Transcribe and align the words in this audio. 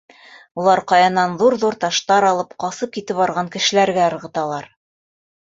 Улар, 0.61 0.79
ҡаянан 0.91 1.35
ҙур-ҙур 1.41 1.77
таштар 1.83 2.27
алып, 2.29 2.55
ҡасып 2.65 2.97
китеп 2.97 3.21
барған 3.23 3.53
кешеләргә 3.57 4.09
ырғыталар. 4.11 4.71